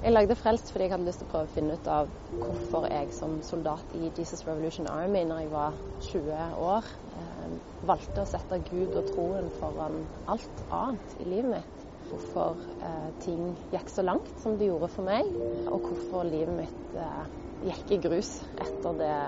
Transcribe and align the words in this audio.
Jeg 0.00 0.14
lagde 0.14 0.32
Frelst 0.32 0.70
fordi 0.72 0.86
jeg 0.86 0.94
hadde 0.94 1.04
lyst 1.04 1.20
til 1.20 1.26
å 1.28 1.30
prøve 1.30 1.44
å 1.44 1.52
finne 1.52 1.74
ut 1.76 1.88
av 1.92 2.06
hvorfor 2.32 2.86
jeg 2.88 3.10
som 3.12 3.34
soldat 3.44 3.90
i 3.98 4.06
Jesus 4.16 4.46
Revolution 4.46 4.86
Army 4.88 5.26
når 5.28 5.42
jeg 5.42 5.50
var 5.52 5.74
20 6.06 6.54
år, 6.64 6.86
eh, 7.20 7.50
valgte 7.84 8.22
å 8.22 8.30
sette 8.30 8.62
Gud 8.70 8.96
og 8.96 9.10
troen 9.10 9.50
foran 9.58 10.06
alt 10.32 10.62
annet 10.72 11.12
i 11.20 11.26
livet 11.28 11.52
mitt. 11.52 11.84
Hvorfor 12.08 12.56
eh, 12.80 13.10
ting 13.26 13.50
gikk 13.74 13.92
så 13.92 14.06
langt 14.08 14.32
som 14.40 14.56
det 14.56 14.70
gjorde 14.70 14.88
for 14.94 15.04
meg, 15.04 15.28
og 15.68 15.90
hvorfor 15.90 16.24
livet 16.30 16.56
mitt 16.62 16.96
eh, 16.96 17.26
gikk 17.68 17.92
i 17.92 18.00
grus 18.08 18.38
etter 18.56 18.96
det 19.02 19.18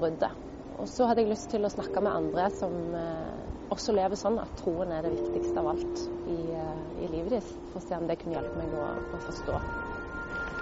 bruddet. 0.00 0.34
Og 0.82 0.90
så 0.90 1.06
hadde 1.06 1.22
jeg 1.22 1.30
lyst 1.30 1.46
til 1.52 1.62
å 1.62 1.70
snakke 1.70 2.02
med 2.02 2.10
andre 2.10 2.48
som 2.58 2.74
eh, 2.98 3.46
også 3.70 3.94
lever 3.94 4.18
sånn 4.18 4.42
at 4.42 4.58
troen 4.58 4.90
er 4.98 5.06
det 5.06 5.14
viktigste 5.14 5.62
av 5.62 5.70
alt 5.76 6.04
i, 6.26 6.40
eh, 6.58 6.82
i 7.06 7.12
livet 7.12 7.36
deres, 7.36 7.54
for 7.70 7.78
å 7.78 7.86
se 7.86 8.02
om 8.02 8.10
det 8.10 8.18
kunne 8.18 8.40
hjelpe 8.40 8.58
meg 8.58 8.74
å, 8.74 8.88
å 8.98 9.22
forstå. 9.28 9.62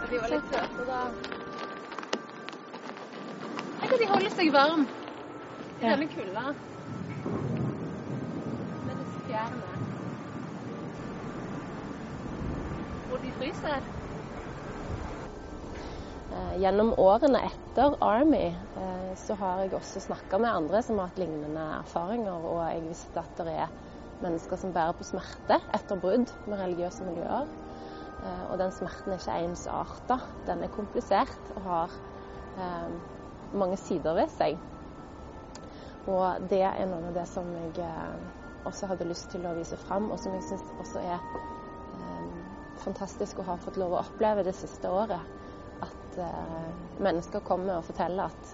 De 0.08 0.18
var 0.18 0.32
litt 0.32 0.48
søte, 0.50 0.84
da. 0.88 1.00
Tenk 3.80 3.92
at 3.94 4.00
de 4.02 4.08
holder 4.10 4.32
seg 4.34 4.50
varm 4.54 4.86
i 4.86 5.84
Ja. 5.84 5.90
denne 5.94 6.08
kulda. 6.12 6.54
Med 8.86 8.96
disse 8.96 9.20
fjærene. 9.26 9.70
Hvor 13.06 13.18
de 13.18 13.32
fryser. 13.32 13.82
Eh, 16.30 16.54
Gjennom 16.62 16.92
årene 16.98 17.40
etter 17.44 17.96
Army 18.00 18.44
eh, 18.76 19.14
så 19.16 19.34
har 19.36 19.62
jeg 19.64 19.74
også 19.74 20.00
snakka 20.00 20.38
med 20.38 20.50
andre 20.50 20.82
som 20.82 20.98
har 20.98 21.08
hatt 21.10 21.18
lignende 21.18 21.60
erfaringer, 21.80 22.32
og 22.46 22.60
jeg 22.70 22.84
visste 22.88 23.18
at 23.20 23.36
det 23.36 23.54
er 23.66 23.68
mennesker 24.22 24.56
som 24.56 24.72
bærer 24.72 24.92
på 24.94 25.04
smerte 25.04 25.60
etter 25.74 25.96
brudd 25.96 26.30
med 26.46 26.58
religiøse 26.60 27.04
miljøer. 27.04 27.48
Eh, 28.22 28.44
Og 28.50 28.58
den 28.60 28.72
smerten 28.72 29.12
er 29.12 29.20
ikke 29.20 29.38
ensarta. 29.44 30.18
Den 30.46 30.62
er 30.62 30.68
komplisert 30.72 31.52
og 31.56 31.62
har 31.62 31.94
eh, 32.56 32.98
mange 33.52 33.76
sider 33.80 34.14
ved 34.14 34.28
seg. 34.34 34.58
Og 36.10 36.48
det 36.50 36.60
er 36.64 36.86
noe 36.88 37.08
av 37.10 37.16
det 37.16 37.26
som 37.30 37.48
jeg 37.56 37.78
eh, 37.84 38.20
også 38.68 38.90
hadde 38.90 39.08
lyst 39.08 39.30
til 39.32 39.46
å 39.48 39.54
vise 39.56 39.78
fram, 39.80 40.10
og 40.12 40.20
som 40.20 40.34
jeg 40.36 40.44
syns 40.44 40.66
også 40.80 41.00
er 41.00 41.20
eh, 41.96 42.26
fantastisk 42.84 43.40
å 43.40 43.46
ha 43.48 43.56
fått 43.60 43.80
lov 43.80 43.96
å 43.96 44.02
oppleve 44.02 44.44
det 44.44 44.56
siste 44.58 44.90
året. 44.92 45.24
At 45.80 46.18
eh, 46.20 46.72
mennesker 47.00 47.40
kommer 47.46 47.78
og 47.78 47.86
forteller 47.88 48.28
at 48.28 48.52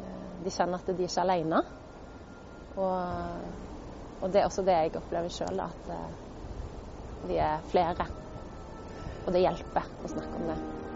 eh, 0.00 0.30
de 0.44 0.54
kjenner 0.54 0.80
at 0.80 0.88
de 0.88 1.04
ikke 1.04 1.20
er 1.20 1.26
alene. 1.26 1.60
Og, 2.78 3.52
og 4.22 4.32
det 4.32 4.40
er 4.40 4.48
også 4.48 4.64
det 4.64 4.76
jeg 4.78 4.96
opplever 4.96 5.32
sjøl, 5.34 5.60
at 5.64 5.92
vi 7.26 7.36
er 7.42 7.64
flere. 7.66 8.06
Og 9.28 9.34
det 9.36 9.44
hjelper 9.44 9.84
å 9.84 10.08
snakke 10.08 10.38
om 10.40 10.46
det. 10.48 10.87